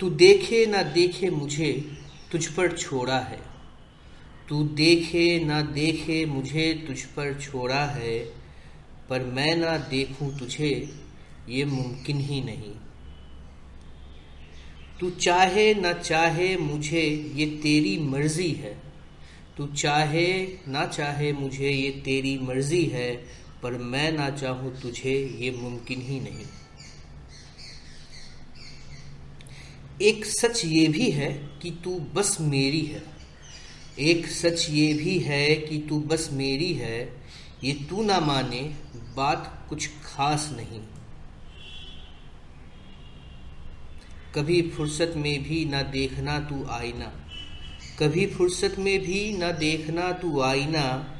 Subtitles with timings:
[0.00, 1.92] तू देखे ना देखे मुझे,
[2.32, 3.40] तुझ पर छोड़ा है।
[4.48, 8.18] तू देखे ना देखे मुझे, तुझ पर छोड़ा है।
[9.10, 10.94] पर मैं ना देखूँ तुझे,
[11.48, 12.74] ये मुमकिन ही नहीं।
[15.00, 18.82] तू चाहे ना चाहे मुझे, ये तेरी मर्ज़ी है।
[19.56, 23.26] तू चाहे ना चाहे मुझे, ये तेरी मर्ज़ी है।
[23.62, 26.46] पर मैं ना चाहूँ तुझे, ये मुमकिन ही नहीं।
[30.02, 33.02] एक सच ये भी है कि तू बस मेरी है।
[33.98, 37.22] एक सच ये भी है कि तू बस मेरी है।
[37.64, 38.74] ये तू ना माने,
[39.16, 40.80] बात कुछ खास नहीं।
[44.34, 47.28] कभी फुर्सत में भी ना देखना तू आईना।
[47.98, 51.14] कभी फुर्सत में भी ना देखना तू आईना।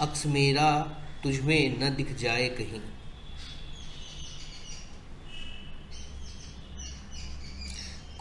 [0.00, 0.80] अक्स मेरा
[1.22, 2.99] तुझमें न दिख जाए कहीं।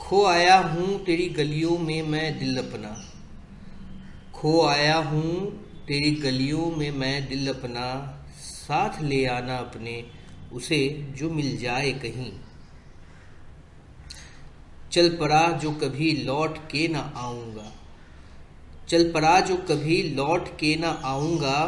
[0.10, 3.06] खो आया हूँ तेरी गलियों में मैं दिल अपना।
[4.34, 5.52] खो आया हूँ
[5.88, 10.06] तेरी गलियों में मैं दिल अपना। साथ ले आना अपने,
[10.54, 12.32] उसे जो मिल जाए कहीं।
[14.92, 17.72] चल पड़ा जो कभी लौट के ना आऊँगा।
[18.90, 21.66] चल पड़ा जो कभी लौट के ना आऊँगा,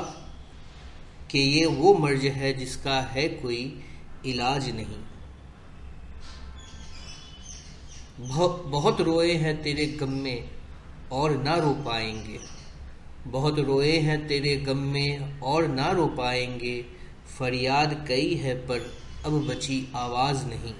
[1.31, 3.83] कि ये वो मर्ज है जिसका है कोई
[4.25, 5.10] इलाज नहीं।
[8.21, 10.49] बहुत रोए हैं तेरे गम में
[11.11, 12.39] और ना रो पाएँगे।
[13.27, 16.81] बहुत रोए हैं तेरे गम में और ना रो पाएँगे।
[17.37, 18.91] फरियाद कई है पर
[19.25, 20.73] अब बची आवाज़ नहीं।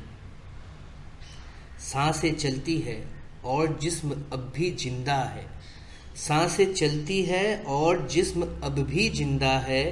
[1.82, 3.02] साँसें चलती है
[3.46, 5.46] और जिस्म अब भी ज़िंदा है।
[6.18, 9.84] साँसें चलती है और जिस्म अब भी ज़िंदा है।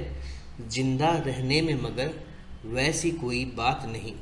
[0.68, 2.14] ज़िंदा रहने में मगर
[2.66, 4.14] वैसी कोई बात नहीं।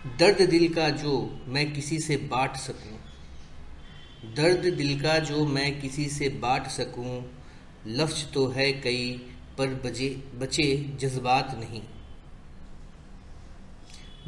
[0.00, 1.14] दर्द दिल का जो
[1.48, 2.98] मैं किसी से बांट सकूँ,
[4.34, 7.24] दर्द दिल का जो मैं किसी से बांट सकूँ,
[7.86, 9.10] लफ्ज तो है कई,
[9.58, 11.82] पर बजे, बचे जज्बात नहीं।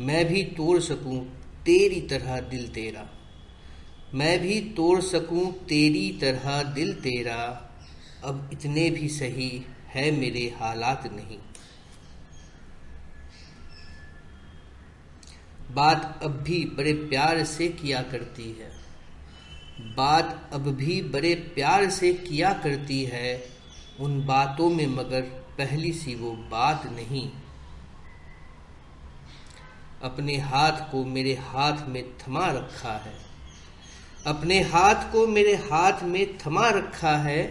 [0.00, 1.21] मैं भी तोड़ सकूँ
[1.65, 3.06] तेरी तरह दिल तेरा,
[4.15, 7.38] मैं भी तोड़ सकूँ तेरी तरह दिल तेरा,
[8.25, 9.50] अब इतने भी सही
[9.88, 11.38] है मेरे हालात नहीं।
[15.72, 18.72] बात अब भी बड़े प्यार से किया करती है।
[19.81, 23.49] बात अब भी बड़े प्यार से किया करती है,
[24.00, 25.21] उन बातों में मगर
[25.59, 27.31] पहली सी वो बात नहीं।
[30.03, 33.15] अपने हाथ को मेरे हाथ में थमा रखा है।
[34.27, 37.43] अपने हाथ को मेरे हाथ में थमा रखा है,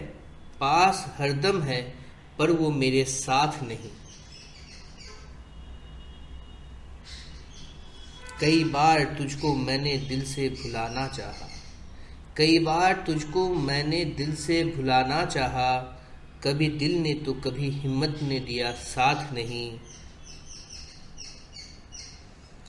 [0.60, 1.94] पास हरदम है,
[2.38, 4.01] पर वो मेरे साथ नहीं।
[8.42, 11.48] कई बार तुझको मैंने दिल से भुलाना चाहा।
[12.36, 15.80] कई बार तुझको मैंने दिल से भुलाना चाहा।
[16.44, 19.78] कभी दिल ने तो कभी हिम्मत ने दिया, साथ नहीं।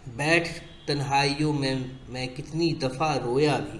[0.07, 0.47] बैठ
[0.87, 3.79] तन्हाइयों में मैं कितनी दफ़ा रोया भी।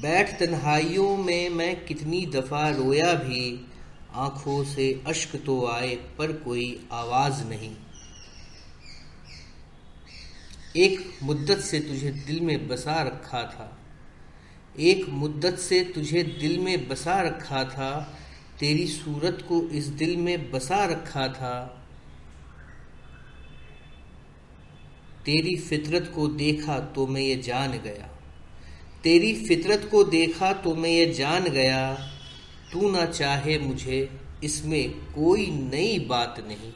[0.00, 3.66] बैठ तन्हाइयों में मैं कितनी दफ़ा रोया भी।
[4.14, 7.76] आँखों से अश्क तो आए, पर कोई आवाज़ नहीं।
[10.76, 13.78] एक मुद्दत से तुझे दिल में बसा रखा था।
[14.80, 18.18] एक मुद्दत से तुझे दिल में बसा रखा था।
[18.60, 21.84] तेरी सूरत को इस दिल में बसा रखा था।
[25.24, 28.18] तेरी फितरत को देखा तो मैं ये जान गया।
[29.04, 31.94] तेरी फितरत को देखा तो मैं ये जान गया।
[32.72, 36.72] तू ना चाहे मुझे, इसमें कोई नई बात नहीं।